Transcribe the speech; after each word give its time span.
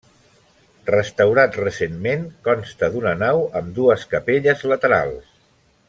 Restaurat 0.89 1.59
recentment, 1.61 2.23
consta 2.49 2.91
d'una 2.95 3.13
nau 3.21 3.43
amb 3.61 3.71
dues 3.79 4.07
capelles 4.15 4.65
laterals. 4.73 5.35